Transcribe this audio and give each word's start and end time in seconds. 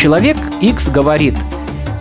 Человек 0.00 0.38
X 0.62 0.88
говорит, 0.88 1.36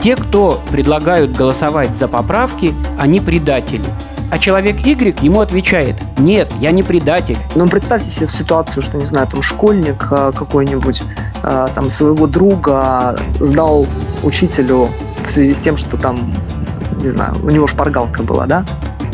те, 0.01 0.15
кто 0.15 0.61
предлагают 0.71 1.35
голосовать 1.35 1.97
за 1.97 2.07
поправки, 2.07 2.73
они 2.97 3.19
предатели. 3.19 3.83
А 4.31 4.37
человек 4.37 4.79
Y 4.85 5.21
ему 5.21 5.41
отвечает, 5.41 5.97
нет, 6.17 6.49
я 6.61 6.71
не 6.71 6.81
предатель. 6.81 7.37
Ну, 7.55 7.67
представьте 7.67 8.09
себе 8.09 8.27
ситуацию, 8.27 8.83
что, 8.83 8.95
не 8.95 9.05
знаю, 9.05 9.27
там 9.27 9.41
школьник 9.41 10.07
э, 10.11 10.31
какой-нибудь 10.33 11.03
э, 11.43 11.67
там 11.75 11.89
своего 11.89 12.25
друга 12.25 13.19
сдал 13.41 13.85
учителю 14.23 14.87
в 15.25 15.29
связи 15.29 15.53
с 15.53 15.59
тем, 15.59 15.75
что 15.75 15.97
там, 15.97 16.33
не 17.01 17.09
знаю, 17.09 17.35
у 17.43 17.49
него 17.49 17.67
шпаргалка 17.67 18.23
была, 18.23 18.45
да? 18.45 18.63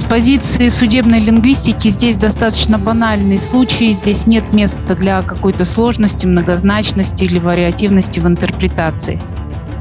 Позиции 0.10 0.70
судебной 0.70 1.20
лингвистики 1.20 1.88
здесь 1.90 2.16
достаточно 2.16 2.78
банальный 2.78 3.40
случай. 3.40 3.92
Здесь 3.92 4.28
нет 4.28 4.44
места 4.54 4.96
для 4.96 5.24
какой-то 5.24 5.66
сложности, 5.66 6.28
многозначности 6.28 7.24
или 7.24 7.40
вариативности 7.40 8.20
в 8.20 8.28
интерпретации. 8.28 9.20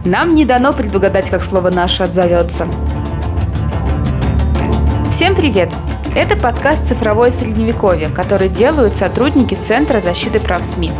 Нам 0.07 0.35
не 0.35 0.47
дано 0.47 0.73
предугадать, 0.73 1.29
как 1.29 1.45
слово 1.45 1.71
«наше» 1.71 2.05
отзовется. 2.05 2.67
Всем 5.11 5.37
привет! 5.37 5.73
Это 6.17 6.37
подкаст 6.37 6.89
«Цифровое 6.89 7.31
средневековье», 7.31 8.09
который 8.09 8.49
делают 8.49 8.97
сотрудники 8.97 9.55
Центра 9.55 10.01
защиты 10.01 10.41
прав 10.41 10.65
СМИ. 10.65 10.91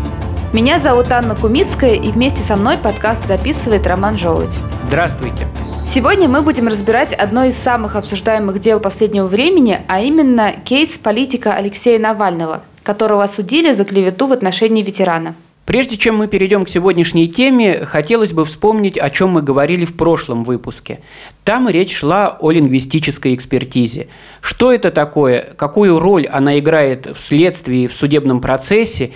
Меня 0.53 0.79
зовут 0.79 1.11
Анна 1.11 1.35
Кумицкая, 1.35 1.95
и 1.95 2.13
вместе 2.13 2.43
со 2.43 2.57
мной 2.57 2.77
подкаст 2.77 3.27
записывает 3.27 3.87
Роман 3.87 4.19
Желудь. 4.19 4.55
Здравствуйте! 4.87 5.49
Сегодня 5.87 6.29
мы 6.29 6.41
будем 6.41 6.67
разбирать 6.67 7.13
одно 7.13 7.45
из 7.45 7.57
самых 7.57 7.95
обсуждаемых 7.95 8.59
дел 8.59 8.81
последнего 8.81 9.27
времени, 9.27 9.81
а 9.87 10.01
именно 10.01 10.53
кейс 10.65 10.97
политика 10.97 11.55
Алексея 11.55 11.99
Навального, 11.99 12.63
которого 12.83 13.23
осудили 13.23 13.71
за 13.73 13.85
клевету 13.85 14.27
в 14.27 14.33
отношении 14.33 14.83
ветерана. 14.83 15.35
Прежде 15.67 15.97
чем 15.97 16.17
мы 16.17 16.27
перейдем 16.27 16.65
к 16.65 16.71
сегодняшней 16.71 17.29
теме, 17.29 17.85
хотелось 17.85 18.33
бы 18.33 18.45
вспомнить, 18.45 18.99
о 18.99 19.09
чем 19.11 19.31
мы 19.31 19.43
говорили 19.43 19.85
в 19.85 19.97
прошлом 19.97 20.45
выпуске. 20.45 21.01
Там 21.45 21.69
речь 21.69 21.95
шла 21.95 22.37
о 22.41 22.51
лингвистической 22.51 23.35
экспертизе. 23.35 24.09
Что 24.41 24.73
это 24.73 24.91
такое, 24.91 25.55
какую 25.57 25.99
роль 26.01 26.27
она 26.27 26.59
играет 26.59 27.07
в 27.07 27.17
следствии, 27.17 27.87
в 27.87 27.95
судебном 27.95 28.41
процессе, 28.41 29.13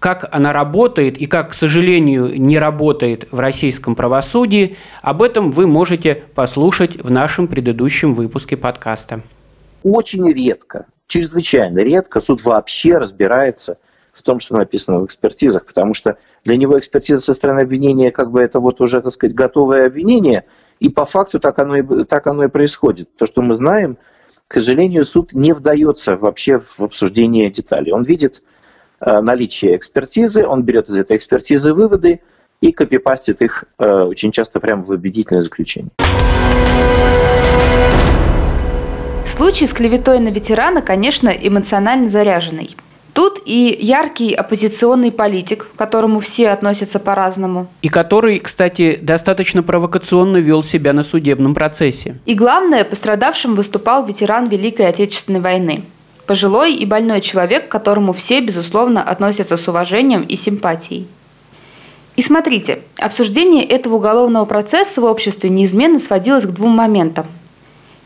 как 0.00 0.26
она 0.32 0.52
работает 0.52 1.18
и 1.18 1.26
как, 1.26 1.50
к 1.50 1.54
сожалению, 1.54 2.40
не 2.40 2.58
работает 2.58 3.28
в 3.30 3.38
российском 3.38 3.94
правосудии, 3.94 4.76
об 5.02 5.22
этом 5.22 5.52
вы 5.52 5.66
можете 5.66 6.24
послушать 6.34 6.96
в 6.96 7.10
нашем 7.10 7.46
предыдущем 7.46 8.14
выпуске 8.14 8.56
подкаста. 8.56 9.20
Очень 9.82 10.32
редко, 10.32 10.86
чрезвычайно 11.06 11.80
редко 11.80 12.20
суд 12.20 12.42
вообще 12.42 12.96
разбирается 12.96 13.76
в 14.12 14.22
том, 14.22 14.40
что 14.40 14.56
написано 14.56 15.00
в 15.00 15.04
экспертизах, 15.04 15.66
потому 15.66 15.92
что 15.92 16.16
для 16.44 16.56
него 16.56 16.78
экспертиза 16.78 17.20
со 17.20 17.34
стороны 17.34 17.60
обвинения 17.60 18.10
как 18.10 18.30
бы 18.30 18.40
это 18.40 18.58
вот 18.58 18.80
уже, 18.80 19.02
так 19.02 19.12
сказать, 19.12 19.36
готовое 19.36 19.86
обвинение, 19.86 20.44
и 20.80 20.88
по 20.88 21.04
факту 21.04 21.38
так 21.38 21.58
оно 21.58 21.76
и, 21.76 22.04
так 22.04 22.26
оно 22.26 22.44
и 22.44 22.48
происходит. 22.48 23.14
То, 23.16 23.26
что 23.26 23.42
мы 23.42 23.54
знаем, 23.54 23.98
к 24.48 24.54
сожалению, 24.54 25.04
суд 25.04 25.34
не 25.34 25.52
вдается 25.52 26.16
вообще 26.16 26.58
в 26.58 26.80
обсуждение 26.80 27.50
деталей. 27.50 27.92
Он 27.92 28.02
видит 28.02 28.42
наличие 29.00 29.76
экспертизы, 29.76 30.46
он 30.46 30.62
берет 30.62 30.88
из 30.88 30.98
этой 30.98 31.16
экспертизы 31.16 31.72
выводы 31.72 32.20
и 32.60 32.72
копипастит 32.72 33.42
их 33.42 33.64
э, 33.78 34.02
очень 34.02 34.32
часто 34.32 34.60
прямо 34.60 34.82
в 34.82 34.90
убедительное 34.90 35.42
заключение. 35.42 35.90
Случай 39.24 39.66
с 39.66 39.72
клеветой 39.72 40.18
на 40.18 40.28
ветерана, 40.28 40.82
конечно, 40.82 41.28
эмоционально 41.28 42.08
заряженный. 42.08 42.76
Тут 43.12 43.40
и 43.44 43.76
яркий 43.80 44.34
оппозиционный 44.34 45.10
политик, 45.10 45.66
к 45.66 45.76
которому 45.76 46.20
все 46.20 46.50
относятся 46.50 47.00
по-разному. 47.00 47.66
И 47.82 47.88
который, 47.88 48.38
кстати, 48.38 48.98
достаточно 49.02 49.62
провокационно 49.62 50.36
вел 50.36 50.62
себя 50.62 50.92
на 50.92 51.02
судебном 51.02 51.54
процессе. 51.54 52.18
И 52.24 52.34
главное, 52.34 52.84
пострадавшим 52.84 53.54
выступал 53.54 54.06
ветеран 54.06 54.48
Великой 54.48 54.88
Отечественной 54.88 55.40
войны 55.40 55.84
пожилой 56.30 56.74
и 56.74 56.86
больной 56.86 57.20
человек, 57.20 57.66
к 57.66 57.72
которому 57.72 58.12
все, 58.12 58.40
безусловно, 58.40 59.02
относятся 59.02 59.56
с 59.56 59.66
уважением 59.66 60.22
и 60.22 60.36
симпатией. 60.36 61.08
И 62.14 62.22
смотрите, 62.22 62.82
обсуждение 63.00 63.64
этого 63.64 63.96
уголовного 63.96 64.44
процесса 64.44 65.00
в 65.00 65.06
обществе 65.06 65.50
неизменно 65.50 65.98
сводилось 65.98 66.46
к 66.46 66.50
двум 66.50 66.70
моментам. 66.70 67.26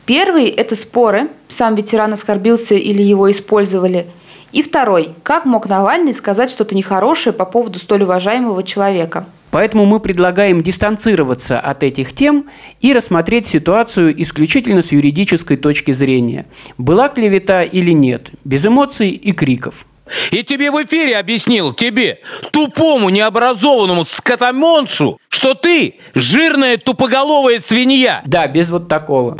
Первый– 0.06 0.46
это 0.46 0.74
споры, 0.74 1.28
сам 1.48 1.74
ветеран 1.74 2.14
оскорбился 2.14 2.76
или 2.76 3.02
его 3.02 3.30
использовали. 3.30 4.06
И 4.52 4.62
второй– 4.62 5.14
как 5.22 5.44
мог 5.44 5.68
Навальный 5.68 6.14
сказать 6.14 6.50
что-то 6.50 6.74
нехорошее 6.74 7.34
по 7.34 7.44
поводу 7.44 7.78
столь 7.78 8.04
уважаемого 8.04 8.62
человека– 8.62 9.26
Поэтому 9.54 9.86
мы 9.86 10.00
предлагаем 10.00 10.62
дистанцироваться 10.62 11.60
от 11.60 11.84
этих 11.84 12.12
тем 12.12 12.50
и 12.80 12.92
рассмотреть 12.92 13.46
ситуацию 13.46 14.20
исключительно 14.20 14.82
с 14.82 14.90
юридической 14.90 15.56
точки 15.56 15.92
зрения. 15.92 16.46
Была 16.76 17.08
клевета 17.08 17.62
или 17.62 17.92
нет, 17.92 18.30
без 18.42 18.66
эмоций 18.66 19.10
и 19.10 19.30
криков. 19.30 19.86
И 20.32 20.42
тебе 20.42 20.72
в 20.72 20.82
эфире 20.82 21.18
объяснил, 21.18 21.72
тебе, 21.72 22.18
тупому 22.50 23.10
необразованному 23.10 24.04
скотоменшу, 24.04 25.20
что 25.28 25.54
ты 25.54 26.00
жирная 26.16 26.76
тупоголовая 26.76 27.60
свинья. 27.60 28.22
Да, 28.26 28.48
без 28.48 28.70
вот 28.70 28.88
такого. 28.88 29.38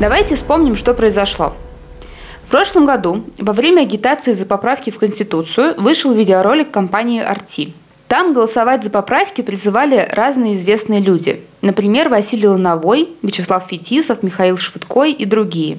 Давайте 0.00 0.34
вспомним, 0.34 0.74
что 0.74 0.94
произошло 0.94 1.54
прошлом 2.48 2.86
году 2.86 3.24
во 3.38 3.52
время 3.52 3.82
агитации 3.82 4.32
за 4.32 4.46
поправки 4.46 4.90
в 4.90 4.98
Конституцию 4.98 5.74
вышел 5.78 6.12
видеоролик 6.12 6.70
компании 6.70 7.22
«Арти». 7.22 7.74
Там 8.08 8.34
голосовать 8.34 8.84
за 8.84 8.90
поправки 8.90 9.40
призывали 9.40 10.06
разные 10.12 10.52
известные 10.52 11.00
люди. 11.00 11.40
Например, 11.62 12.10
Василий 12.10 12.46
Лановой, 12.46 13.08
Вячеслав 13.22 13.66
Фетисов, 13.70 14.22
Михаил 14.22 14.58
Швыдкой 14.58 15.12
и 15.12 15.24
другие. 15.24 15.78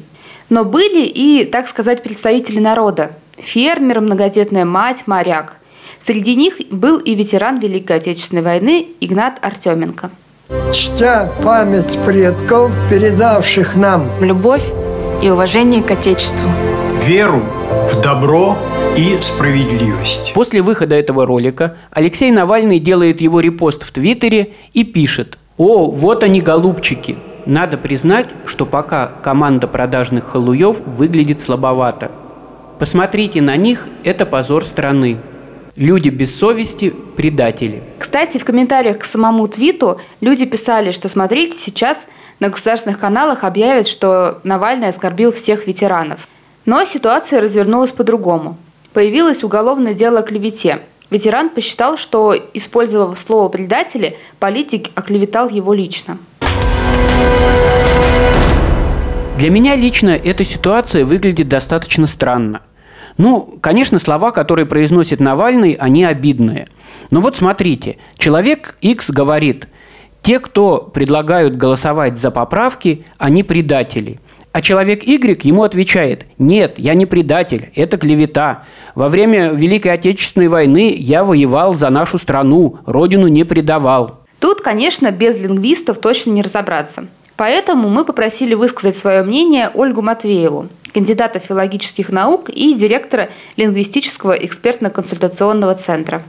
Но 0.50 0.66
были 0.66 1.06
и, 1.06 1.46
так 1.46 1.68
сказать, 1.68 2.02
представители 2.02 2.60
народа. 2.60 3.12
Фермер, 3.38 4.02
многодетная 4.02 4.66
мать, 4.66 5.04
моряк. 5.06 5.58
Среди 6.00 6.36
них 6.36 6.56
был 6.72 6.98
и 6.98 7.14
ветеран 7.14 7.60
Великой 7.60 7.98
Отечественной 7.98 8.42
войны 8.42 8.88
Игнат 9.00 9.38
Артеменко. 9.42 10.10
Чтя 10.74 11.32
память 11.44 12.00
предков, 12.04 12.72
передавших 12.90 13.76
нам 13.76 14.10
любовь 14.20 14.64
и 15.24 15.30
уважение 15.30 15.82
к 15.82 15.90
Отечеству. 15.90 16.50
Веру 17.06 17.44
в 17.90 18.02
добро 18.02 18.58
и 18.98 19.18
справедливость. 19.22 20.34
После 20.34 20.62
выхода 20.62 20.96
этого 20.96 21.26
ролика 21.26 21.78
Алексей 21.92 22.30
Навальный 22.30 22.80
делает 22.80 23.22
его 23.22 23.40
репост 23.40 23.84
в 23.84 23.92
Твиттере 23.94 24.54
и 24.74 24.84
пишет 24.84 25.38
«О, 25.58 25.90
вот 25.90 26.24
они, 26.24 26.42
голубчики!» 26.42 27.16
Надо 27.46 27.78
признать, 27.78 28.30
что 28.46 28.66
пока 28.66 29.08
команда 29.08 29.68
продажных 29.68 30.32
халуев 30.32 30.82
выглядит 30.86 31.42
слабовато. 31.42 32.12
Посмотрите 32.80 33.42
на 33.42 33.56
них, 33.56 33.88
это 34.04 34.26
позор 34.26 34.66
страны. 34.66 35.18
Люди 35.76 36.10
без 36.10 36.38
совести– 36.38 36.94
предатели. 37.18 37.82
Кстати, 37.98 38.38
в 38.38 38.46
комментариях 38.46 39.00
к 39.00 39.04
самому 39.04 39.48
твиту 39.48 40.00
люди 40.22 40.46
писали, 40.46 40.92
что 40.92 41.10
смотрите, 41.10 41.58
сейчас 41.58 42.08
на 42.44 42.50
государственных 42.50 43.00
каналах 43.00 43.46
объявят, 43.46 43.88
что 43.88 44.42
Навальный 44.44 44.90
оскорбил 44.90 45.32
всех 45.32 45.66
ветеранов. 45.66 46.28
Но 46.66 46.84
ситуация 46.84 47.40
развернулась 47.40 47.94
по-другому. 47.94 48.58
Появилось 48.92 49.46
уголовное 49.46 49.94
дело 49.94 50.20
о 50.20 50.24
клевете. 50.24 50.82
Ветеран 51.10 51.50
посчитал, 51.50 51.96
что, 51.96 52.36
использовав 52.54 53.18
слово 53.18 53.48
«предатели», 53.48 54.18
политик 54.40 54.90
оклеветал 54.94 55.48
его 55.48 55.74
лично. 55.74 56.18
Для 59.38 59.50
меня 59.50 59.78
лично 59.78 60.10
эта 60.10 60.44
ситуация 60.44 61.06
выглядит 61.06 61.48
достаточно 61.48 62.08
странно. 62.08 62.62
Ну, 63.18 63.58
конечно, 63.62 64.00
слова, 64.00 64.32
которые 64.32 64.66
произносит 64.66 65.22
Навальный, 65.22 65.78
они 65.80 66.04
обидные. 66.04 66.68
Но 67.10 67.22
вот 67.22 67.38
смотрите, 67.38 68.00
человек 68.18 68.76
X 68.82 69.12
говорит, 69.12 69.68
те, 70.24 70.40
кто 70.40 70.78
предлагают 70.78 71.58
голосовать 71.58 72.18
за 72.18 72.32
поправки, 72.32 73.06
они 73.18 73.44
предатели. 73.44 74.20
А 74.54 74.62
человек 74.62 75.04
Y 75.04 75.44
ему 75.44 75.64
отвечает, 75.64 76.26
нет, 76.38 76.76
я 76.78 76.94
не 76.94 77.06
предатель, 77.06 77.72
это 77.76 77.98
клевета. 77.98 78.64
Во 78.96 79.10
время 79.10 79.50
Великой 79.50 79.94
Отечественной 79.94 80.48
войны 80.48 80.96
я 80.98 81.24
воевал 81.24 81.74
за 81.74 81.90
нашу 81.90 82.18
страну, 82.18 82.78
родину 82.86 83.28
не 83.28 83.44
предавал. 83.44 84.22
Тут, 84.40 84.62
конечно, 84.62 85.12
без 85.12 85.40
лингвистов 85.40 85.98
точно 85.98 86.32
не 86.32 86.42
разобраться. 86.42 87.08
Поэтому 87.36 87.90
мы 87.90 88.06
попросили 88.06 88.54
высказать 88.54 88.96
свое 88.96 89.24
мнение 89.24 89.72
Ольгу 89.74 90.02
Матвееву, 90.02 90.68
кандидата 90.94 91.40
филологических 91.40 92.12
наук 92.12 92.50
и 92.50 92.76
директора 92.76 93.30
лингвистического 93.58 94.34
экспертно-консультационного 94.34 95.74
центра. 95.74 96.22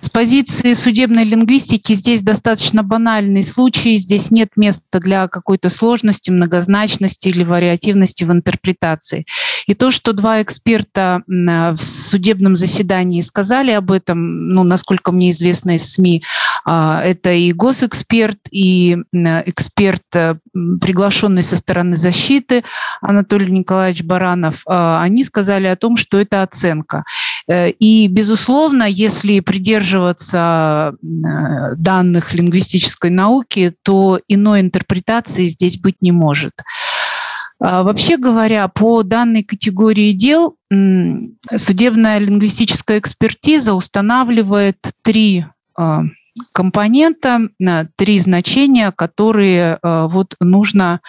С 0.00 0.10
позиции 0.10 0.74
судебной 0.74 1.24
лингвистики 1.24 1.92
здесь 1.94 2.22
достаточно 2.22 2.84
банальный 2.84 3.42
случай. 3.42 3.98
Здесь 3.98 4.30
нет 4.30 4.50
места 4.56 5.00
для 5.00 5.26
какой-то 5.26 5.70
сложности, 5.70 6.30
многозначности 6.30 7.28
или 7.28 7.42
вариативности 7.42 8.22
в 8.22 8.30
интерпретации. 8.30 9.26
И 9.66 9.74
то, 9.74 9.90
что 9.90 10.12
два 10.12 10.40
эксперта 10.40 11.22
в 11.26 11.78
судебном 11.78 12.54
заседании 12.54 13.20
сказали 13.22 13.72
об 13.72 13.90
этом, 13.90 14.50
ну, 14.50 14.62
насколько 14.62 15.10
мне 15.10 15.32
известно 15.32 15.74
из 15.74 15.92
СМИ, 15.92 16.22
это 16.66 17.32
и 17.32 17.52
госэксперт, 17.52 18.38
и 18.50 18.96
эксперт, 19.12 20.02
э, 20.14 20.36
приглашенный 20.80 21.42
со 21.42 21.56
стороны 21.56 21.96
защиты 21.96 22.64
Анатолий 23.00 23.50
Николаевич 23.50 24.02
Баранов, 24.04 24.62
а, 24.66 25.02
они 25.02 25.24
сказали 25.24 25.66
о 25.66 25.76
том, 25.76 25.96
что 25.96 26.18
это 26.18 26.42
оценка. 26.42 27.04
Э, 27.48 27.70
и, 27.70 28.08
безусловно, 28.08 28.84
если 28.84 29.40
придерживаться 29.40 30.94
э, 30.94 31.74
данных 31.76 32.34
лингвистической 32.34 33.10
науки, 33.10 33.74
то 33.82 34.20
иной 34.28 34.60
интерпретации 34.60 35.48
здесь 35.48 35.78
быть 35.78 35.96
не 36.00 36.12
может. 36.12 36.52
А, 37.60 37.82
вообще 37.82 38.16
говоря, 38.16 38.68
по 38.68 39.02
данной 39.02 39.42
категории 39.42 40.12
дел 40.12 40.56
судебная 40.70 42.18
лингвистическая 42.18 42.98
экспертиза 42.98 43.72
устанавливает 43.72 44.76
три 45.02 45.46
а, 45.74 46.02
компонента, 46.52 47.48
три 47.96 48.18
значения, 48.18 48.92
которые 48.92 49.78
а, 49.82 50.06
вот 50.08 50.34
нужно 50.40 51.00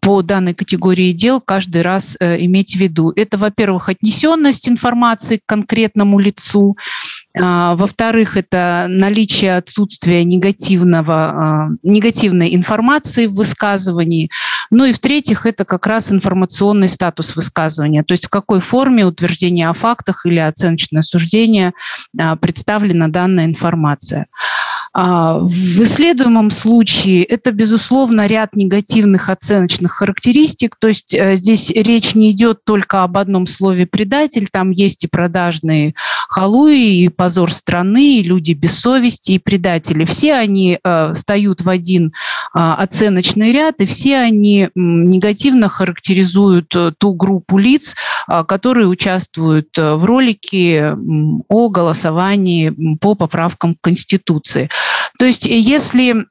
по 0.00 0.22
данной 0.22 0.54
категории 0.54 1.12
дел 1.12 1.40
каждый 1.40 1.82
раз 1.82 2.16
э, 2.20 2.44
иметь 2.44 2.74
в 2.74 2.78
виду. 2.78 3.12
Это, 3.14 3.38
во-первых, 3.38 3.88
отнесенность 3.88 4.68
информации 4.68 5.38
к 5.38 5.46
конкретному 5.46 6.18
лицу, 6.18 6.76
во-вторых, 7.38 8.36
это 8.36 8.86
наличие 8.88 9.56
отсутствия 9.56 10.24
негативного, 10.24 11.70
негативной 11.82 12.54
информации 12.54 13.26
в 13.26 13.34
высказывании, 13.34 14.30
ну 14.70 14.84
и 14.84 14.92
в-третьих, 14.92 15.46
это 15.46 15.64
как 15.64 15.86
раз 15.86 16.12
информационный 16.12 16.88
статус 16.88 17.36
высказывания, 17.36 18.02
то 18.02 18.12
есть 18.12 18.26
в 18.26 18.28
какой 18.28 18.60
форме 18.60 19.06
утверждение 19.06 19.68
о 19.68 19.72
фактах 19.72 20.26
или 20.26 20.38
оценочное 20.38 21.02
суждение 21.02 21.72
а, 22.18 22.36
представлена 22.36 23.08
данная 23.08 23.46
информация. 23.46 24.26
А, 24.92 25.38
в 25.38 25.82
исследуемом 25.82 26.50
случае 26.50 27.24
это, 27.24 27.52
безусловно, 27.52 28.26
ряд 28.26 28.54
негативных 28.54 29.30
оценочных 29.30 29.92
характеристик, 29.92 30.76
то 30.78 30.88
есть 30.88 31.14
э, 31.14 31.36
здесь 31.36 31.70
речь 31.70 32.14
не 32.14 32.32
идет 32.32 32.64
только 32.64 33.02
об 33.02 33.16
одном 33.16 33.46
слове 33.46 33.86
«предатель», 33.86 34.48
там 34.50 34.70
есть 34.70 35.04
и 35.04 35.08
продажные 35.08 35.94
халуи, 36.28 37.04
и 37.04 37.08
позор 37.08 37.50
страны, 37.50 38.18
и 38.18 38.22
люди 38.22 38.52
без 38.52 38.78
совести, 38.78 39.32
и 39.32 39.38
предатели. 39.38 40.04
Все 40.04 40.34
они 40.34 40.78
э, 40.82 41.12
встают 41.12 41.62
в 41.62 41.68
один 41.68 42.12
а, 42.54 42.74
оценочный 42.76 43.50
ряд, 43.52 43.80
и 43.80 43.86
все 43.86 44.18
они 44.18 44.68
негативно 44.74 45.68
характеризуют 45.68 46.74
э, 46.76 46.92
ту 46.96 47.14
группу 47.14 47.58
лиц, 47.58 47.96
а, 48.26 48.44
которые 48.44 48.88
участвуют 48.88 49.68
в 49.76 50.04
ролике 50.04 50.96
о 51.48 51.68
голосовании 51.70 52.96
по 53.00 53.14
поправкам 53.14 53.76
Конституции. 53.80 54.68
То 55.18 55.24
есть 55.24 55.46
если 55.46 56.26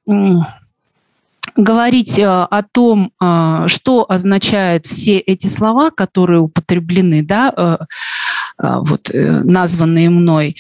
говорить 1.58 2.20
э, 2.20 2.26
о 2.26 2.64
том, 2.64 3.12
э, 3.20 3.66
что 3.68 4.06
означают 4.08 4.86
все 4.86 5.18
эти 5.18 5.48
слова, 5.48 5.90
которые 5.90 6.40
употреблены, 6.40 7.24
да, 7.24 7.54
э, 7.56 7.78
вот, 8.60 9.12
названные 9.14 10.10
мной, 10.10 10.56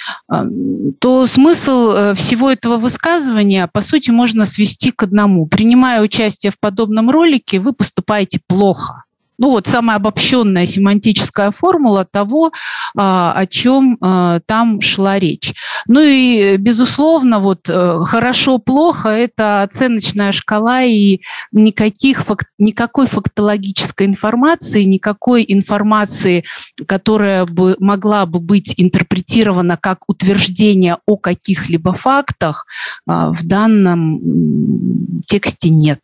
то 1.00 1.26
смысл 1.26 2.14
всего 2.16 2.52
этого 2.52 2.78
высказывания, 2.78 3.68
по 3.68 3.82
сути, 3.82 4.12
можно 4.12 4.46
свести 4.46 4.92
к 4.92 5.04
одному. 5.04 5.48
Принимая 5.48 6.02
участие 6.02 6.52
в 6.52 6.60
подобном 6.60 7.10
ролике, 7.10 7.60
вы 7.60 7.74
поступаете 7.74 8.40
плохо 8.48 9.04
ну 9.38 9.52
вот 9.52 9.68
самая 9.68 9.98
обобщенная 9.98 10.66
семантическая 10.66 11.52
формула 11.52 12.06
того, 12.06 12.52
а, 12.96 13.34
о 13.34 13.46
чем 13.46 13.98
а, 14.02 14.40
там 14.46 14.82
шла 14.82 15.20
речь. 15.20 15.54
Ну 15.88 16.02
и, 16.02 16.58
безусловно, 16.58 17.40
вот 17.40 17.70
э, 17.70 18.00
хорошо-плохо– 18.04 19.10
это 19.10 19.62
оценочная 19.62 20.32
шкала, 20.32 20.84
и 20.84 21.22
никаких, 21.52 22.26
никакой 22.58 23.08
фактологической 23.08 24.06
информации, 24.06 24.84
никакой 24.84 25.46
информации, 25.48 26.44
которая 26.86 27.46
бы 27.46 27.78
могла 27.80 28.26
бы 28.26 28.40
быть 28.40 28.74
интерпретирована 28.76 29.78
как 29.78 30.10
утверждение 30.10 30.98
о 31.06 31.16
каких-либо 31.16 31.94
фактах, 31.94 32.66
а, 33.06 33.32
в 33.32 33.44
данном 33.46 35.22
тексте 35.26 35.70
нет. 35.70 36.02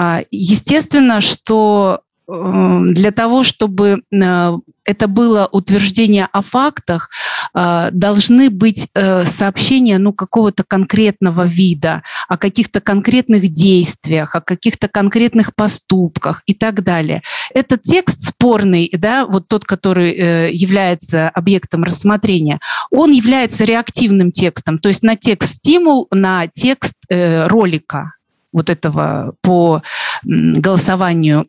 А, 0.00 0.22
естественно, 0.30 1.20
что 1.20 2.02
эм, 2.28 2.94
для 2.94 3.10
того, 3.10 3.42
чтобы 3.42 4.02
э, 4.12 4.52
это 4.84 5.08
было 5.08 5.48
утверждение 5.50 6.28
о 6.30 6.40
фактах, 6.40 7.10
э, 7.52 7.88
должны 7.90 8.48
быть 8.48 8.86
э, 8.94 9.24
сообщения 9.24 9.98
ну, 9.98 10.12
какого-то 10.12 10.62
конкретного 10.62 11.42
вида, 11.42 12.04
о 12.28 12.38
каких-то 12.38 12.80
конкретных 12.80 13.48
действиях, 13.48 14.36
о 14.36 14.40
каких-то 14.40 14.86
конкретных 14.86 15.52
поступках 15.56 16.44
и 16.46 16.54
так 16.54 16.84
далее. 16.84 17.22
Этот 17.52 17.82
текст 17.82 18.24
спорный, 18.24 18.88
да, 18.96 19.26
вот 19.26 19.48
тот, 19.48 19.64
который 19.64 20.52
является 20.52 21.28
объектом 21.30 21.82
рассмотрения, 21.82 22.60
он 22.92 23.10
является 23.10 23.64
реактивным 23.64 24.30
текстом, 24.30 24.78
то 24.78 24.90
есть 24.90 25.02
на 25.02 25.16
текст 25.16 25.56
стимул, 25.56 26.06
на 26.12 26.46
текст 26.46 26.94
ролика 27.10 28.12
вот 28.52 28.70
этого 28.70 29.34
по 29.42 29.82
голосованию 30.22 31.46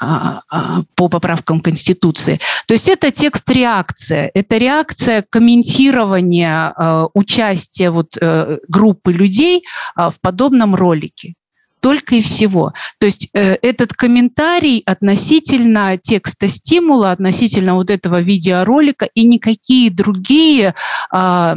а, 0.00 0.42
а, 0.48 0.82
по 0.94 1.08
поправкам 1.08 1.60
Конституции. 1.60 2.40
То 2.66 2.74
есть 2.74 2.88
это 2.88 3.10
текст 3.10 3.48
реакция, 3.50 4.30
это 4.34 4.56
реакция 4.58 5.24
комментирования 5.28 6.72
а, 6.76 7.08
участия 7.14 7.90
вот 7.90 8.16
э, 8.20 8.58
группы 8.68 9.12
людей 9.12 9.64
в 9.96 10.14
подобном 10.20 10.74
ролике 10.74 11.34
только 11.84 12.14
и 12.14 12.22
всего. 12.22 12.72
То 12.98 13.04
есть 13.04 13.28
э, 13.34 13.58
этот 13.60 13.92
комментарий 13.92 14.82
относительно 14.86 15.98
текста 15.98 16.48
стимула, 16.48 17.10
относительно 17.10 17.74
вот 17.74 17.90
этого 17.90 18.22
видеоролика 18.22 19.06
и 19.14 19.26
никакие 19.26 19.90
другие 19.90 20.74
э, 21.12 21.54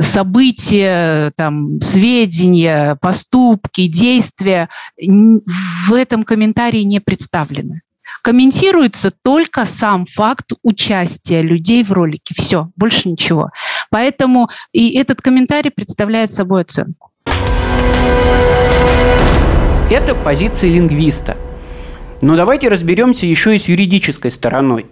события, 0.00 1.32
там, 1.36 1.82
сведения, 1.82 2.96
поступки, 3.02 3.88
действия 3.88 4.70
в 4.96 5.92
этом 5.92 6.22
комментарии 6.22 6.80
не 6.80 7.00
представлены 7.00 7.82
комментируется 8.22 9.12
только 9.22 9.66
сам 9.66 10.06
факт 10.06 10.52
участия 10.64 11.42
людей 11.42 11.84
в 11.84 11.92
ролике. 11.92 12.34
Все, 12.36 12.70
больше 12.74 13.08
ничего. 13.08 13.50
Поэтому 13.88 14.48
и 14.72 14.96
этот 14.98 15.20
комментарий 15.20 15.70
представляет 15.70 16.32
собой 16.32 16.62
оценку. 16.62 17.10
Это 19.88 20.16
позиция 20.16 20.68
лингвиста. 20.70 21.36
Но 22.20 22.34
давайте 22.34 22.68
разберемся 22.68 23.24
еще 23.24 23.54
и 23.54 23.58
с 23.58 23.68
юридической 23.68 24.32
стороной. 24.32 24.86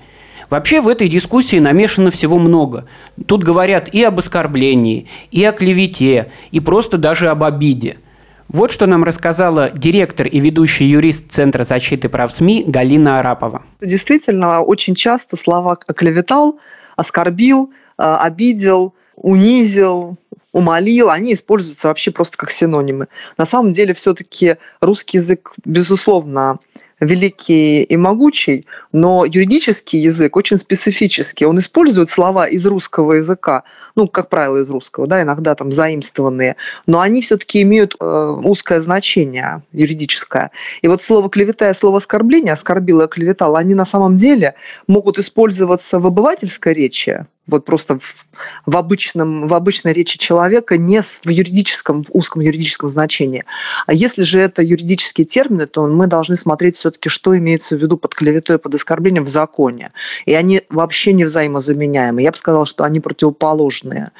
Вообще 0.50 0.80
в 0.80 0.86
этой 0.86 1.08
дискуссии 1.08 1.56
намешано 1.58 2.12
всего 2.12 2.38
много. 2.38 2.86
Тут 3.26 3.42
говорят 3.42 3.92
и 3.92 4.04
об 4.04 4.20
оскорблении, 4.20 5.08
и 5.32 5.44
о 5.44 5.50
клевете, 5.50 6.30
и 6.52 6.60
просто 6.60 6.96
даже 6.96 7.28
об 7.28 7.42
обиде. 7.42 7.98
Вот 8.46 8.70
что 8.70 8.86
нам 8.86 9.02
рассказала 9.02 9.68
директор 9.70 10.28
и 10.28 10.38
ведущий 10.38 10.84
юрист 10.84 11.24
Центра 11.28 11.64
защиты 11.64 12.08
прав 12.08 12.30
СМИ 12.30 12.64
Галина 12.68 13.18
Арапова. 13.18 13.62
Действительно, 13.80 14.60
очень 14.60 14.94
часто 14.94 15.36
слова 15.36 15.76
«оклеветал», 15.88 16.60
«оскорбил», 16.94 17.72
«обидел», 17.96 18.94
«унизил», 19.16 20.18
умолил, 20.54 21.10
они 21.10 21.34
используются 21.34 21.88
вообще 21.88 22.12
просто 22.12 22.38
как 22.38 22.50
синонимы. 22.50 23.08
На 23.36 23.44
самом 23.44 23.72
деле 23.72 23.92
все-таки 23.92 24.56
русский 24.80 25.18
язык, 25.18 25.52
безусловно, 25.64 26.58
великий 27.00 27.82
и 27.82 27.96
могучий, 27.96 28.64
но 28.92 29.24
юридический 29.24 29.98
язык 29.98 30.36
очень 30.36 30.56
специфический. 30.58 31.44
Он 31.44 31.58
использует 31.58 32.08
слова 32.08 32.46
из 32.46 32.64
русского 32.66 33.14
языка, 33.14 33.64
ну, 33.96 34.06
как 34.06 34.28
правило, 34.28 34.58
из 34.58 34.70
русского, 34.70 35.08
да, 35.08 35.22
иногда 35.22 35.56
там 35.56 35.72
заимствованные, 35.72 36.54
но 36.86 37.00
они 37.00 37.20
все-таки 37.20 37.62
имеют 37.62 37.96
э, 38.00 38.36
узкое 38.44 38.78
значение 38.78 39.62
юридическое. 39.72 40.52
И 40.82 40.88
вот 40.88 41.02
слово 41.02 41.28
клевета 41.30 41.68
и 41.68 41.74
слово 41.74 41.98
оскорбление, 41.98 42.52
оскорбил 42.52 43.00
и 43.00 43.04
оклеветал, 43.04 43.56
они 43.56 43.74
на 43.74 43.84
самом 43.84 44.16
деле 44.16 44.54
могут 44.86 45.18
использоваться 45.18 45.98
в 45.98 46.06
обывательской 46.06 46.74
речи, 46.74 47.26
вот 47.46 47.64
просто 47.64 47.98
в, 47.98 48.16
в, 48.64 48.76
обычном, 48.76 49.46
в 49.48 49.54
обычной 49.54 49.92
речи 49.92 50.18
человека, 50.18 50.78
не 50.78 51.02
в 51.02 51.28
юридическом, 51.28 52.04
в 52.04 52.08
узком 52.12 52.40
юридическом 52.40 52.88
значении. 52.88 53.44
А 53.86 53.92
если 53.92 54.22
же 54.22 54.40
это 54.40 54.62
юридические 54.62 55.26
термины, 55.26 55.66
то 55.66 55.86
мы 55.86 56.06
должны 56.06 56.36
смотреть 56.36 56.76
все-таки, 56.76 57.08
что 57.08 57.36
имеется 57.36 57.76
в 57.76 57.82
виду 57.82 57.98
под 57.98 58.14
клеветой 58.14 58.56
и 58.56 58.58
под 58.58 58.74
оскорблением 58.74 59.24
в 59.24 59.28
законе. 59.28 59.92
И 60.24 60.32
они 60.34 60.62
вообще 60.70 61.12
не 61.12 61.24
взаимозаменяемы. 61.24 62.22
Я 62.22 62.30
бы 62.30 62.36
сказала, 62.36 62.64
что 62.64 62.84
они 62.84 63.00
противоположные. 63.00 64.10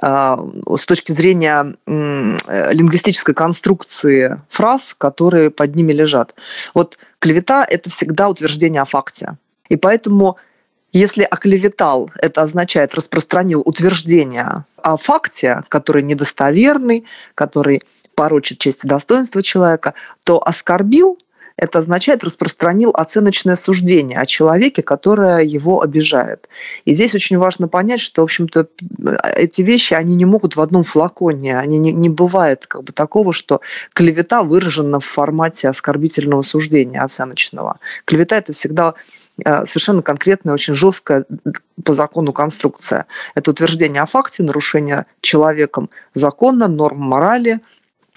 А, 0.00 0.38
с 0.74 0.86
точки 0.86 1.12
зрения 1.12 1.74
лингвистической 1.86 3.34
конструкции 3.34 4.40
фраз, 4.48 4.94
которые 4.94 5.50
под 5.50 5.76
ними 5.76 5.92
лежат. 5.92 6.34
Вот 6.72 6.98
клевета– 7.18 7.66
это 7.68 7.90
всегда 7.90 8.28
утверждение 8.28 8.80
о 8.80 8.86
факте. 8.86 9.36
И 9.68 9.76
поэтому 9.76 10.38
если 10.94 11.24
оклеветал, 11.24 12.10
это 12.20 12.42
означает 12.42 12.94
распространил 12.94 13.60
утверждение 13.64 14.64
о 14.80 14.96
факте, 14.96 15.62
который 15.68 16.02
недостоверный, 16.04 17.04
который 17.34 17.82
порочит 18.14 18.58
честь 18.58 18.84
и 18.84 18.88
достоинство 18.88 19.42
человека, 19.42 19.94
то 20.22 20.40
оскорбил 20.40 21.18
это 21.56 21.78
означает 21.78 22.24
распространил 22.24 22.90
оценочное 22.90 23.54
суждение 23.54 24.18
о 24.18 24.26
человеке, 24.26 24.82
которое 24.82 25.40
его 25.40 25.82
обижает. 25.82 26.48
И 26.84 26.94
здесь 26.94 27.14
очень 27.14 27.38
важно 27.38 27.68
понять, 27.68 28.00
что, 28.00 28.22
в 28.22 28.24
общем-то, 28.24 28.66
эти 29.36 29.62
вещи, 29.62 29.94
они 29.94 30.16
не 30.16 30.24
могут 30.24 30.56
в 30.56 30.60
одном 30.60 30.82
флаконе, 30.82 31.56
они 31.56 31.78
не, 31.78 31.92
не 31.92 32.08
бывает 32.08 32.66
как 32.66 32.82
бы 32.82 32.92
такого, 32.92 33.32
что 33.32 33.60
клевета 33.92 34.42
выражена 34.42 34.98
в 34.98 35.04
формате 35.04 35.68
оскорбительного 35.68 36.42
суждения 36.42 37.00
оценочного. 37.00 37.78
Клевета– 38.04 38.36
это 38.38 38.52
всегда 38.52 38.94
совершенно 39.42 40.02
конкретная, 40.02 40.54
очень 40.54 40.74
жесткая 40.74 41.24
по 41.82 41.94
закону 41.94 42.32
конструкция. 42.32 43.06
Это 43.34 43.50
утверждение 43.50 44.02
о 44.02 44.06
факте 44.06 44.42
нарушения 44.42 45.06
человеком 45.20 45.90
закона, 46.12 46.68
норм 46.68 47.00
морали, 47.00 47.60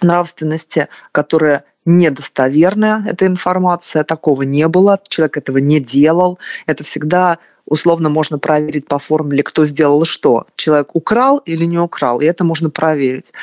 нравственности, 0.01 0.87
которая 1.11 1.63
недостоверная 1.85 3.03
эта 3.07 3.25
информация, 3.25 4.03
такого 4.03 4.43
не 4.43 4.67
было, 4.67 4.99
человек 5.07 5.37
этого 5.37 5.57
не 5.57 5.79
делал. 5.79 6.37
Это 6.65 6.83
всегда 6.83 7.39
условно 7.65 8.09
можно 8.09 8.37
проверить 8.37 8.87
по 8.87 8.99
формуле, 8.99 9.41
кто 9.41 9.65
сделал 9.65 10.05
что. 10.05 10.45
Человек 10.55 10.95
украл 10.95 11.37
или 11.39 11.65
не 11.65 11.79
украл, 11.79 12.19
и 12.19 12.25
это 12.25 12.43
можно 12.43 12.69
проверить. 12.69 13.33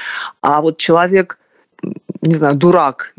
А 0.42 0.60
вот 0.60 0.76
человек, 0.76 1.38
не 2.22 2.34
знаю, 2.34 2.54
дурак, 2.54 3.14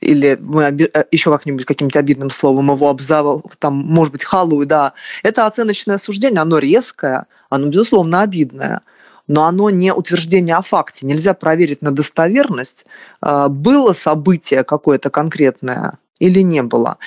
или 0.00 0.38
мы 0.40 0.66
оби- 0.66 0.90
э, 0.92 1.04
еще 1.10 1.30
как-нибудь 1.30 1.64
каким-нибудь 1.64 1.96
обидным 1.96 2.30
словом 2.30 2.70
его 2.70 2.88
обзавал, 2.88 3.44
там, 3.58 3.74
может 3.74 4.12
быть, 4.12 4.24
халуй, 4.24 4.66
да, 4.66 4.92
это 5.22 5.46
оценочное 5.46 5.98
суждение, 5.98 6.40
оно 6.40 6.58
резкое, 6.58 7.26
оно, 7.48 7.66
безусловно, 7.68 8.22
обидное 8.22 8.82
но 9.30 9.44
оно 9.44 9.70
не 9.70 9.94
утверждение 9.94 10.56
о 10.56 10.62
факте. 10.62 11.06
Нельзя 11.06 11.34
проверить 11.34 11.82
на 11.82 11.92
достоверность, 11.92 12.86
а, 13.20 13.48
было 13.48 13.92
событие 13.92 14.64
какое-то 14.64 15.08
конкретное 15.08 15.98
или 16.18 16.40
не 16.40 16.64
было. 16.64 16.98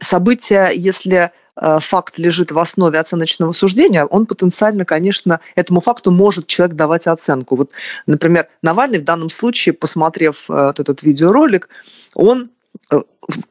Событие, 0.00 0.70
если 0.72 1.32
факт 1.56 2.18
лежит 2.18 2.50
в 2.50 2.58
основе 2.58 2.98
оценочного 2.98 3.52
суждения, 3.52 4.04
он 4.06 4.26
потенциально, 4.26 4.84
конечно, 4.84 5.40
этому 5.54 5.80
факту 5.80 6.10
может 6.10 6.46
человек 6.46 6.76
давать 6.76 7.06
оценку. 7.06 7.56
Вот, 7.56 7.72
например, 8.06 8.48
Навальный 8.62 8.98
в 8.98 9.04
данном 9.04 9.30
случае, 9.30 9.74
посмотрев 9.74 10.46
а, 10.48 10.68
вот 10.68 10.80
этот 10.80 11.02
видеоролик, 11.02 11.68
он 12.14 12.50
э, 12.90 13.00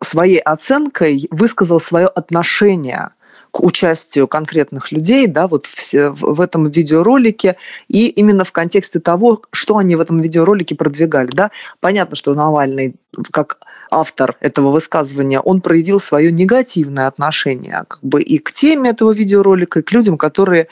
своей 0.01 0.39
оценкой 0.39 1.27
высказал 1.29 1.79
свое 1.79 2.07
отношение– 2.07 3.09
к 3.51 3.61
участию 3.61 4.27
конкретных 4.27 4.91
людей 4.91 5.27
да, 5.27 5.47
вот 5.47 5.65
в, 5.65 5.93
в 6.13 6.41
этом 6.41 6.65
видеоролике 6.65 7.57
и 7.89 8.07
именно 8.07 8.45
в 8.45 8.51
контексте 8.51 8.99
того, 8.99 9.41
что 9.51 9.77
они 9.77 9.95
в 9.95 9.99
этом 9.99 10.17
видеоролике 10.17 10.75
продвигали. 10.75 11.29
Да. 11.31 11.51
Понятно, 11.81 12.15
что 12.15 12.33
Навальный 12.33 12.95
как 13.31 13.59
автор 13.91 14.35
этого 14.39 14.71
высказывания, 14.71 15.39
он 15.39 15.61
проявил 15.61 15.99
свое 15.99 16.31
негативное 16.31 17.07
отношение 17.07 17.83
как 17.87 17.99
бы 18.01 18.21
и 18.21 18.37
к 18.39 18.51
теме 18.51 18.91
этого 18.91 19.11
видеоролика, 19.11 19.79
и 19.79 19.83
к 19.83 19.91
людям, 19.91 20.17
которые 20.17 20.67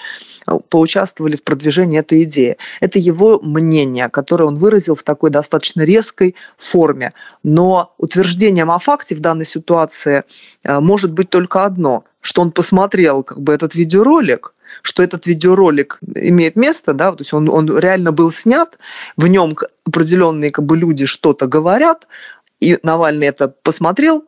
э, 0.47 0.57
поучаствовали 0.69 1.35
в 1.35 1.43
продвижении 1.43 1.99
этой 1.99 2.23
идеи. 2.23 2.57
Это 2.79 2.97
его 2.97 3.39
мнение, 3.41 4.09
которое 4.09 4.45
он 4.45 4.55
выразил 4.55 4.95
в 4.95 5.03
такой 5.03 5.29
достаточно 5.29 5.81
резкой 5.81 6.35
форме. 6.57 7.13
Но 7.43 7.93
утверждением 7.97 8.71
о 8.71 8.79
факте 8.79 9.15
в 9.15 9.19
данной 9.19 9.45
ситуации 9.45 10.23
э, 10.63 10.79
может 10.79 11.11
быть 11.11 11.29
только 11.29 11.65
одно– 11.65 12.05
что 12.21 12.41
он 12.41 12.51
посмотрел 12.51 13.23
как 13.23 13.39
бы 13.39 13.53
этот 13.53 13.75
видеоролик, 13.75 14.53
что 14.81 15.01
этот 15.01 15.25
видеоролик 15.25 15.99
имеет 16.15 16.55
место, 16.55 16.93
да, 16.93 17.11
то 17.11 17.21
есть 17.21 17.33
он, 17.33 17.49
он 17.49 17.77
реально 17.77 18.11
был 18.11 18.31
снят, 18.31 18.77
в 19.17 19.27
нем 19.27 19.55
определенные 19.85 20.51
как 20.51 20.65
бы 20.65 20.77
люди 20.77 21.05
что-то 21.05 21.47
говорят, 21.47 22.07
и 22.59 22.77
Навальный 22.83 23.27
это 23.27 23.47
посмотрел, 23.47 24.23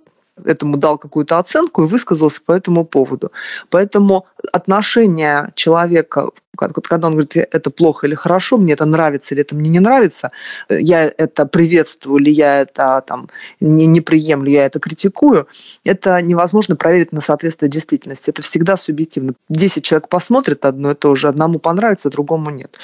этому 0.46 0.78
дал 0.78 0.98
какую-то 0.98 1.38
оценку 1.38 1.84
и 1.84 1.88
высказался 1.88 2.42
по 2.44 2.54
этому 2.54 2.86
поводу. 2.86 3.32
Поэтому 3.70 4.26
отношение 4.52 5.52
человека, 5.56 6.30
когда 6.56 7.08
он 7.08 7.14
говорит, 7.14 7.36
это 7.36 7.70
плохо 7.70 8.08
или 8.08 8.16
хорошо, 8.16 8.58
мне 8.58 8.74
это 8.74 8.86
нравится 8.86 9.34
или 9.34 9.42
это 9.42 9.56
мне 9.56 9.70
не 9.70 9.80
нравится, 9.80 10.32
я 10.70 11.06
это 11.06 11.46
приветствую 11.46 12.22
или 12.22 12.30
я 12.32 12.62
это 12.62 13.04
там, 13.06 13.30
не, 13.60 13.86
не 13.86 14.02
приемлю, 14.02 14.52
я 14.52 14.66
это 14.66 14.80
критикую, 14.80 15.48
это 15.84 16.22
невозможно 16.22 16.76
проверить 16.76 17.12
на 17.12 17.22
соответствие 17.22 17.70
действительности. 17.70 18.30
Это 18.30 18.42
всегда 18.42 18.78
субъективно. 18.78 19.34
Десять 19.50 19.84
человек 19.84 20.10
посмотрят 20.10 20.66
одно 20.66 20.92
и 20.92 20.96
то 20.96 21.16
же, 21.16 21.28
одному 21.28 21.60
понравится, 21.60 22.10
другому 22.10 22.50
нет. 22.50 22.80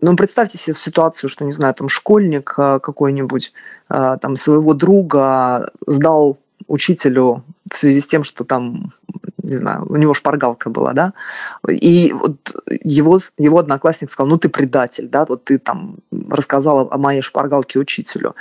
Ну, 0.00 0.16
представьте 0.16 0.58
себе 0.58 0.74
ситуацию, 0.74 1.28
что, 1.28 1.44
не 1.44 1.52
знаю, 1.52 1.74
там 1.74 1.88
школьник 1.88 2.54
э, 2.56 2.78
какой-нибудь 2.80 3.52
э, 3.88 4.16
там 4.20 4.36
своего 4.36 4.74
друга 4.74 5.70
сдал 5.86 6.38
учителю 6.68 7.42
в 7.70 7.76
связи 7.76 8.00
с 8.00 8.06
тем, 8.06 8.22
что 8.22 8.44
там, 8.44 8.92
не 9.48 9.56
знаю, 9.56 9.86
у 9.88 9.96
него 9.96 10.14
шпаргалка 10.14 10.70
была, 10.70 10.92
да, 10.92 11.12
и 11.68 12.12
вот 12.12 12.36
его, 12.82 13.18
его 13.38 13.58
одноклассник 13.58 14.10
сказал, 14.10 14.28
ну 14.28 14.38
ты 14.38 14.48
предатель, 14.48 15.08
да, 15.08 15.24
вот 15.26 15.44
ты 15.44 15.58
там 15.58 15.96
рассказала 16.28 16.86
о 16.90 16.98
моей 16.98 17.22
шпаргалке 17.22 17.78
учителю. 17.78 18.34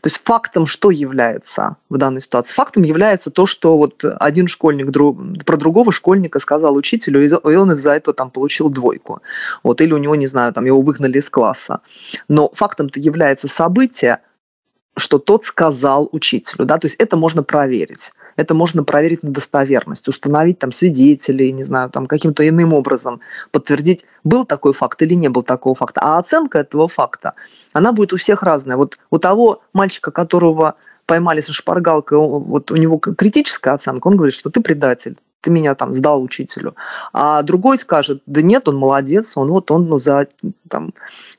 То 0.00 0.06
есть 0.06 0.22
фактом 0.24 0.66
что 0.66 0.90
является 0.90 1.76
в 1.90 1.98
данной 1.98 2.20
ситуации? 2.20 2.54
Фактом 2.54 2.82
является 2.82 3.30
то, 3.30 3.46
что 3.46 3.76
вот 3.76 4.04
один 4.20 4.48
школьник 4.48 4.90
друг, 4.90 5.18
про 5.44 5.56
другого 5.56 5.92
школьника 5.92 6.40
сказал 6.40 6.76
учителю, 6.76 7.24
и 7.24 7.56
он 7.56 7.72
из-за 7.72 7.92
этого 7.92 8.14
там 8.14 8.30
получил 8.30 8.70
двойку. 8.70 9.20
Вот, 9.62 9.80
или 9.80 9.92
у 9.92 9.98
него, 9.98 10.14
не 10.14 10.26
знаю, 10.26 10.52
там 10.52 10.64
его 10.64 10.80
выгнали 10.80 11.18
из 11.18 11.28
класса. 11.28 11.80
Но 12.28 12.50
фактом-то 12.52 12.98
является 13.00 13.48
событие, 13.48 14.20
что 14.96 15.18
тот 15.18 15.44
сказал 15.44 16.08
учителю, 16.12 16.64
да, 16.66 16.78
то 16.78 16.86
есть 16.86 16.96
это 16.98 17.16
можно 17.16 17.42
проверить. 17.42 18.12
Это 18.36 18.54
можно 18.54 18.82
проверить 18.82 19.22
на 19.22 19.30
достоверность, 19.30 20.08
установить 20.08 20.58
там 20.58 20.72
свидетелей, 20.72 21.52
не 21.52 21.62
знаю, 21.62 21.90
там 21.90 22.06
каким-то 22.06 22.46
иным 22.48 22.72
образом 22.72 23.20
подтвердить, 23.52 24.06
был 24.24 24.44
такой 24.44 24.72
факт 24.72 25.00
или 25.02 25.14
не 25.14 25.28
был 25.28 25.42
такого 25.42 25.74
факта. 25.74 26.00
А 26.02 26.18
оценка 26.18 26.58
этого 26.58 26.88
факта, 26.88 27.34
она 27.72 27.92
будет 27.92 28.12
у 28.12 28.16
всех 28.16 28.42
разная. 28.42 28.76
Вот 28.76 28.98
у 29.10 29.18
того 29.18 29.62
мальчика, 29.72 30.10
которого 30.10 30.74
поймали 31.06 31.40
со 31.40 31.52
шпаргалкой, 31.52 32.18
вот 32.18 32.70
у 32.70 32.76
него 32.76 32.98
критическая 32.98 33.74
оценка, 33.74 34.08
он 34.08 34.16
говорит, 34.16 34.34
что 34.34 34.50
ты 34.50 34.60
предатель 34.60 35.16
ты 35.44 35.50
меня 35.50 35.74
там 35.74 35.92
сдал 35.92 36.22
учителю. 36.22 36.74
А 37.12 37.42
другой 37.42 37.78
скажет, 37.78 38.22
да 38.24 38.40
нет, 38.40 38.66
он 38.66 38.76
молодец, 38.76 39.36
он 39.36 39.48
вот 39.48 39.70
он 39.70 39.88
ну, 39.88 39.98
за 39.98 40.26
там, 40.70 40.94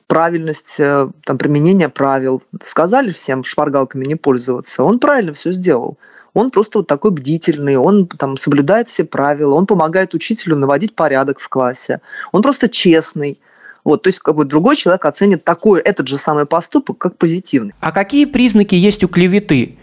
правильность 0.06 0.76
э, 0.78 1.08
там, 1.24 1.38
применения 1.38 1.88
правил. 1.88 2.40
Сказали 2.64 3.10
всем 3.10 3.42
шпаргалками 3.42 4.04
не 4.04 4.14
пользоваться, 4.14 4.84
он 4.84 5.00
правильно 5.00 5.32
все 5.32 5.52
сделал. 5.52 5.98
Он 6.34 6.52
просто 6.52 6.78
вот 6.78 6.86
такой 6.86 7.10
бдительный, 7.10 7.76
он 7.76 8.06
там 8.06 8.36
соблюдает 8.36 8.88
все 8.88 9.04
правила, 9.04 9.54
он 9.54 9.66
помогает 9.66 10.14
учителю 10.14 10.54
наводить 10.54 10.94
порядок 10.94 11.40
в 11.40 11.48
классе, 11.48 12.00
он 12.30 12.42
просто 12.42 12.68
честный. 12.68 13.40
Вот, 13.82 14.02
то 14.02 14.08
есть 14.08 14.20
как 14.20 14.36
бы 14.36 14.44
другой 14.44 14.76
человек 14.76 15.04
оценит 15.04 15.44
такой, 15.44 15.80
этот 15.80 16.06
же 16.06 16.16
самый 16.16 16.46
поступок 16.46 16.98
как 16.98 17.16
позитивный. 17.16 17.72
А 17.80 17.90
какие 17.90 18.24
признаки 18.24 18.74
есть 18.76 19.02
у 19.02 19.08
клеветы? 19.08 19.78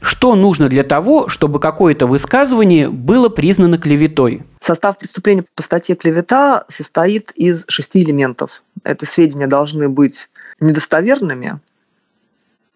Что 0.00 0.34
нужно 0.34 0.68
для 0.68 0.82
того, 0.82 1.28
чтобы 1.28 1.60
какое-то 1.60 2.06
высказывание 2.06 2.88
было 2.88 3.28
признано 3.28 3.78
клеветой? 3.78 4.44
Состав 4.60 4.98
преступления 4.98 5.44
по 5.54 5.62
статье 5.62 5.96
клевета 5.96 6.64
состоит 6.68 7.32
из 7.32 7.64
шести 7.68 8.02
элементов. 8.02 8.62
Это 8.84 9.06
сведения 9.06 9.46
должны 9.46 9.88
быть 9.88 10.28
недостоверными, 10.60 11.60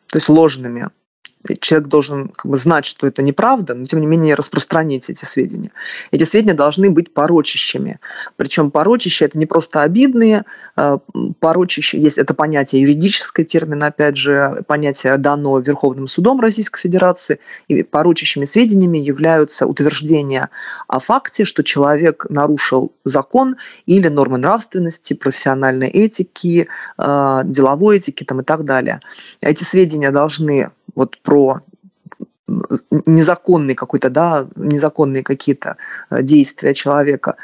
то 0.06 0.16
есть 0.16 0.28
ложными, 0.28 0.88
человек 1.60 1.88
должен 1.88 2.28
как 2.28 2.50
бы, 2.50 2.58
знать, 2.58 2.84
что 2.84 3.06
это 3.06 3.22
неправда, 3.22 3.74
но 3.74 3.86
тем 3.86 4.00
не 4.00 4.06
менее 4.06 4.34
распространить 4.34 5.08
эти 5.08 5.24
сведения. 5.24 5.70
Эти 6.10 6.24
сведения 6.24 6.54
должны 6.54 6.90
быть 6.90 7.12
порочащими. 7.14 7.98
Причем 8.36 8.70
порочащие 8.70 9.26
это 9.26 9.38
не 9.38 9.46
просто 9.46 9.82
обидные, 9.82 10.44
а, 10.76 10.98
порочащие 11.38 12.02
есть 12.02 12.18
это 12.18 12.34
понятие 12.34 12.82
юридическое 12.82 13.46
термин, 13.46 13.82
опять 13.82 14.16
же, 14.16 14.62
понятие 14.66 15.16
дано 15.16 15.58
Верховным 15.60 16.08
судом 16.08 16.40
Российской 16.40 16.80
Федерации, 16.80 17.40
и 17.68 17.82
порочащими 17.82 18.44
сведениями 18.44 18.98
являются 18.98 19.66
утверждения 19.66 20.50
о 20.88 20.98
факте, 20.98 21.44
что 21.44 21.64
человек 21.64 22.26
нарушил 22.28 22.92
закон 23.04 23.56
или 23.86 24.08
нормы 24.08 24.38
нравственности, 24.38 25.14
профессиональной 25.14 25.88
этики, 25.88 26.68
а, 26.98 27.44
деловой 27.44 27.96
этики 27.96 28.24
там, 28.24 28.40
и 28.40 28.44
так 28.44 28.64
далее. 28.64 29.00
Эти 29.40 29.64
сведения 29.64 30.10
должны 30.10 30.70
вот 30.94 31.18
про 31.22 31.60
незаконные 33.06 33.76
какой-то, 33.76 34.10
да, 34.10 34.48
незаконные 34.56 35.22
какие-то 35.22 35.76
э, 36.10 36.22
действия 36.22 36.74
человека 36.74 37.36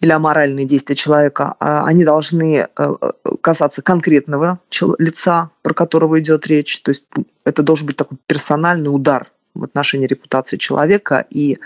или 0.00 0.10
аморальные 0.10 0.66
действия 0.66 0.94
человека, 0.94 1.54
а 1.58 1.86
они 1.86 2.04
должны 2.04 2.56
э, 2.56 2.66
э, 2.76 3.12
касаться 3.40 3.82
конкретного 3.82 4.60
лица, 4.98 5.50
про 5.62 5.74
которого 5.74 6.20
идет 6.20 6.46
речь. 6.46 6.80
То 6.82 6.90
есть 6.90 7.04
это 7.44 7.62
должен 7.62 7.86
быть 7.86 7.96
такой 7.96 8.18
персональный 8.26 8.94
удар 8.94 9.30
в 9.54 9.64
отношении 9.64 10.06
репутации 10.06 10.58
человека, 10.58 11.24
и 11.30 11.58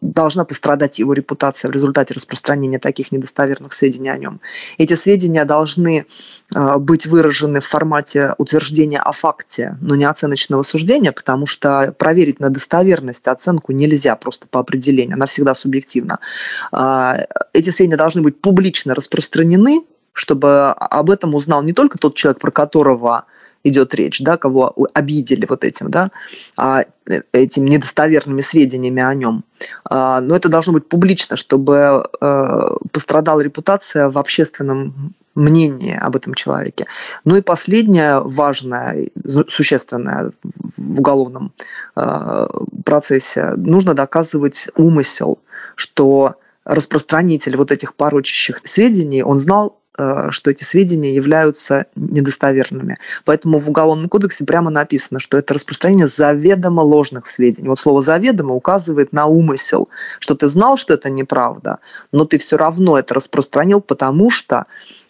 должна 0.00 0.44
пострадать 0.44 0.98
его 0.98 1.12
репутация 1.12 1.70
в 1.70 1.72
результате 1.72 2.14
распространения 2.14 2.78
таких 2.78 3.12
недостоверных 3.12 3.72
сведений 3.72 4.10
о 4.10 4.16
нем. 4.16 4.40
Эти 4.78 4.94
сведения 4.94 5.44
должны 5.44 6.06
э, 6.54 6.76
быть 6.78 7.06
выражены 7.06 7.60
в 7.60 7.66
формате 7.66 8.34
утверждения 8.38 8.98
о 8.98 9.12
факте, 9.12 9.76
но 9.80 9.94
не 9.94 10.04
оценочного 10.04 10.62
суждения, 10.62 11.12
потому 11.12 11.46
что 11.46 11.94
проверить 11.98 12.40
на 12.40 12.50
достоверность 12.50 13.26
оценку 13.28 13.72
нельзя 13.72 14.16
просто 14.16 14.46
по 14.48 14.60
определению, 14.60 15.14
она 15.14 15.26
всегда 15.26 15.54
субъективна. 15.54 16.18
А, 16.72 17.26
эти 17.52 17.70
сведения 17.70 17.96
должны 17.96 18.22
быть 18.22 18.40
публично 18.40 18.94
распространены, 18.94 19.84
чтобы 20.12 20.70
об 20.70 21.10
этом 21.10 21.34
узнал 21.34 21.62
не 21.62 21.72
только 21.72 21.98
тот 21.98 22.14
человек, 22.14 22.40
про 22.40 22.50
которого 22.50 23.24
идет 23.64 23.94
речь, 23.94 24.20
да, 24.20 24.36
кого 24.36 24.74
обидели 24.94 25.46
вот 25.46 25.64
этим, 25.64 25.90
да, 25.90 26.10
а, 26.56 26.84
э, 27.06 27.22
этими 27.32 27.68
недостоверными 27.68 28.40
сведениями 28.40 29.02
о 29.02 29.14
нем. 29.14 29.44
А, 29.84 30.20
но 30.20 30.36
это 30.36 30.48
должно 30.48 30.72
быть 30.72 30.88
публично, 30.88 31.36
чтобы 31.36 32.04
э, 32.20 32.68
пострадала 32.92 33.40
репутация 33.40 34.08
в 34.08 34.18
общественном 34.18 35.14
мнении 35.34 35.96
об 35.96 36.16
этом 36.16 36.34
человеке. 36.34 36.86
Ну 37.24 37.36
и 37.36 37.40
последнее 37.40 38.20
важное, 38.20 39.10
существенное 39.48 40.32
в 40.76 41.00
уголовном 41.00 41.52
э, 41.96 42.46
процессе, 42.84 43.52
нужно 43.56 43.94
доказывать 43.94 44.68
умысел, 44.76 45.38
что 45.76 46.36
распространитель 46.64 47.56
вот 47.56 47.72
этих 47.72 47.94
порочащих 47.94 48.60
сведений, 48.64 49.22
он 49.22 49.38
знал 49.38 49.79
что 50.30 50.50
эти 50.50 50.64
сведения 50.64 51.14
являются 51.14 51.86
недостоверными. 51.94 52.98
Поэтому 53.24 53.58
в 53.58 53.68
Уголовном 53.68 54.08
кодексе 54.08 54.44
прямо 54.44 54.70
написано, 54.70 55.20
что 55.20 55.36
это 55.36 55.54
распространение 55.54 56.06
заведомо 56.06 56.80
ложных 56.80 57.26
сведений. 57.26 57.68
Вот 57.68 57.78
слово 57.78 58.00
«заведомо» 58.00 58.54
указывает 58.54 59.12
на 59.12 59.26
умысел, 59.26 59.88
что 60.18 60.34
ты 60.34 60.48
знал, 60.48 60.76
что 60.76 60.94
это 60.94 61.10
неправда, 61.10 61.78
но 62.12 62.24
ты 62.24 62.38
все 62.38 62.56
равно 62.56 62.98
это 62.98 63.14
распространил, 63.14 63.80
потому 63.80 64.30
что 64.30 64.66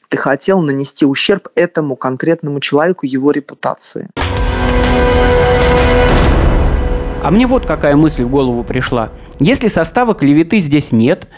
ты 0.09 0.17
хотел 0.17 0.61
нанести 0.61 1.07
ущерб 1.07 1.49
этому 1.55 1.97
конкретному 1.97 2.61
человеку, 2.61 3.07
его 3.07 3.31
репутации. 3.31 4.09
А 7.23 7.31
мне 7.31 7.47
вот 7.47 7.67
какая 7.67 7.97
мысль 7.97 8.25
в 8.25 8.31
голову 8.31 8.65
пришла. 8.65 9.11
Если 9.39 9.69
состава 9.69 10.15
клеветы 10.15 10.59
здесь 10.59 10.91
нет, 10.91 11.29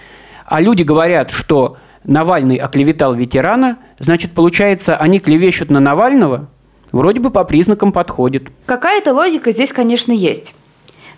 а 0.46 0.60
люди 0.60 0.82
говорят, 0.82 1.32
что 1.32 1.76
Навальный 2.04 2.56
оклеветал 2.56 3.14
ветерана, 3.14 3.78
значит, 3.98 4.32
получается, 4.32 4.96
они 4.96 5.20
клевещут 5.20 5.70
на 5.70 5.80
Навального? 5.80 6.48
Вроде 6.90 7.20
бы 7.20 7.30
по 7.30 7.44
признакам 7.44 7.92
подходит. 7.92 8.48
Какая-то 8.66 9.14
логика 9.14 9.50
здесь, 9.50 9.72
конечно, 9.72 10.12
есть. 10.12 10.54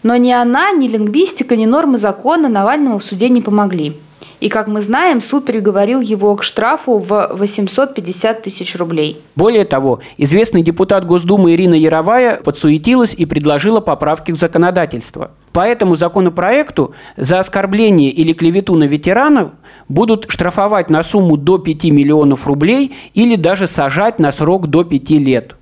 Но 0.03 0.17
ни 0.17 0.31
она, 0.31 0.71
ни 0.73 0.87
лингвистика, 0.87 1.57
ни 1.57 1.65
нормы 1.65 1.97
закона 1.99 2.49
Навальному 2.49 2.99
в 2.99 3.05
суде 3.05 3.29
не 3.29 3.41
помогли. 3.41 3.97
И, 4.41 4.49
как 4.49 4.69
мы 4.69 4.81
знаем, 4.81 5.21
суд 5.21 5.47
приговорил 5.47 6.01
его 6.01 6.35
к 6.37 6.43
штрафу 6.43 6.99
в 6.99 7.31
850 7.33 8.43
тысяч 8.43 8.77
рублей. 8.77 9.21
Более 9.37 9.65
того, 9.65 10.01
известный 10.19 10.63
депутат 10.63 11.07
Госдумы 11.07 11.55
Ирина 11.55 11.75
Яровая 11.75 12.37
подсуетилась 12.37 13.15
и 13.15 13.27
предложила 13.27 13.81
поправки 13.81 14.33
в 14.33 14.37
законодательство. 14.37 15.31
По 15.53 15.61
этому 15.61 15.97
законопроекту 15.97 16.95
за 17.17 17.39
оскорбление 17.39 18.11
или 18.11 18.33
клевету 18.33 18.75
на 18.75 18.85
ветеранов 18.85 19.53
будут 19.89 20.27
штрафовать 20.29 20.91
на 20.91 21.03
сумму 21.03 21.37
до 21.37 21.59
5 21.59 21.85
миллионов 21.85 22.47
рублей 22.47 22.93
или 23.15 23.37
даже 23.37 23.67
сажать 23.67 24.19
на 24.19 24.33
срок 24.33 24.67
до 24.67 24.85
5 24.85 25.11
лет. 25.11 25.55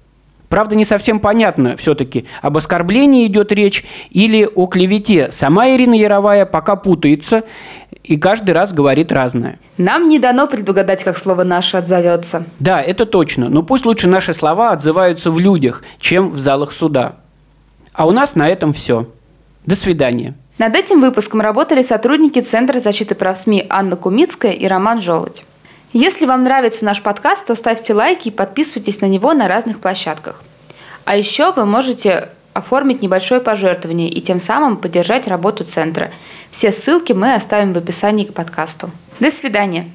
Правда, 0.52 0.76
не 0.76 0.85
совсем 0.85 1.19
понятно 1.19 1.79
все-таки, 1.79 2.26
об 2.43 2.59
оскорблении 2.59 3.26
идет 3.26 3.52
речь 3.52 3.87
или 4.11 4.47
о 4.55 4.67
клевете. 4.67 5.31
Сама 5.33 5.71
Ирина 5.71 5.95
Яровая 5.95 6.45
пока 6.45 6.76
путается 6.76 7.45
и 8.04 8.16
каждый 8.16 8.50
раз 8.50 8.73
говорит 8.73 9.12
разное. 9.12 9.59
Нам 9.78 10.09
не 10.09 10.18
дано 10.18 10.47
предугадать, 10.47 11.04
как 11.04 11.16
слово 11.16 11.44
«наше» 11.44 11.76
отзовется. 11.76 12.44
Да, 12.59 12.82
это 12.82 13.06
точно. 13.06 13.49
Но 13.49 13.62
пусть 13.62 13.87
лучше 13.87 14.08
наши 14.08 14.34
слова 14.34 14.73
отзываются 14.73 15.30
в 15.30 15.38
людях, 15.38 15.82
чем 16.00 16.30
в 16.30 16.38
залах 16.38 16.73
суда. 16.73 17.17
А 17.93 18.06
у 18.06 18.10
нас 18.10 18.34
на 18.34 18.49
этом 18.49 18.73
все. 18.73 19.06
До 19.67 19.76
свидания. 19.76 20.34
Над 20.58 20.75
этим 20.75 21.00
выпуском 21.00 21.41
работали 21.41 21.82
сотрудники 21.82 22.41
Центра 22.41 22.78
защиты 22.80 23.15
прав 23.15 23.38
СМИ 23.38 23.67
Анна 23.71 23.97
Кумицкая 23.97 24.52
и 24.52 24.67
Роман 24.67 25.00
Желудь. 25.00 25.45
Если 25.93 26.26
вам 26.26 26.43
нравится 26.43 26.84
наш 26.84 27.02
подкаст, 27.02 27.47
то 27.47 27.54
ставьте 27.54 27.95
лайки 27.95 28.28
и 28.28 28.32
подписывайтесь 28.32 29.00
на 29.00 29.06
него 29.06 29.32
на 29.34 29.47
разных 29.47 29.78
площадках. 29.80 30.43
А 31.04 31.17
еще 31.17 31.52
вы 31.52 31.67
можете 31.67 32.30
оформить 32.54 33.02
небольшое 33.02 33.41
пожертвование 33.41 34.08
и 34.08 34.21
тем 34.21 34.41
самым 34.41 34.76
поддержать 34.76 35.26
работу 35.26 35.65
центра. 35.65 36.10
Все 36.50 36.73
ссылки 36.73 37.12
мы 37.12 37.34
оставим 37.34 37.73
в 37.73 37.78
описании 37.78 38.25
к 38.25 38.34
подкасту. 38.34 38.91
До 39.21 39.30
свидания. 39.30 39.91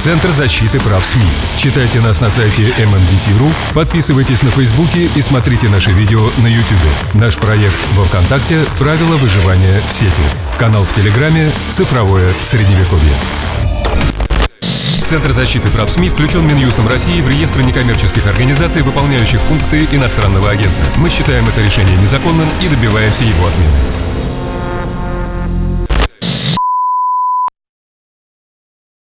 Центр 0.00 0.28
защиты 0.28 0.78
прав 0.80 1.04
СМИ. 1.04 1.26
Читайте 1.56 2.00
нас 2.00 2.20
на 2.20 2.30
сайте 2.30 2.62
MMDC.ru, 2.62 3.50
подписывайтесь 3.74 4.42
на 4.42 4.50
Фейсбуке 4.50 5.08
и 5.16 5.20
смотрите 5.20 5.68
наши 5.68 5.90
видео 5.90 6.20
на 6.38 6.46
YouTube. 6.46 6.92
Наш 7.14 7.36
проект 7.36 7.78
во 7.94 8.04
Вконтакте 8.04 8.58
«Правила 8.78 9.16
выживания 9.16 9.80
в 9.88 9.92
сети». 9.92 10.22
Канал 10.58 10.84
в 10.84 10.94
Телеграме 10.94 11.50
«Цифровое 11.72 12.30
Средневековье». 12.42 13.65
Центр 15.06 15.32
защиты 15.32 15.70
прав 15.70 15.88
СМИ 15.88 16.08
включен 16.08 16.44
Минюстом 16.44 16.88
России 16.88 17.20
в 17.20 17.28
реестр 17.28 17.60
некоммерческих 17.60 18.26
организаций, 18.26 18.82
выполняющих 18.82 19.40
функции 19.40 19.86
иностранного 19.92 20.50
агента. 20.50 20.84
Мы 20.96 21.10
считаем 21.10 21.46
это 21.46 21.62
решение 21.62 21.96
незаконным 21.98 22.48
и 22.60 22.66
добиваемся 22.66 23.22
его 23.22 23.46
отмены. 23.46 23.95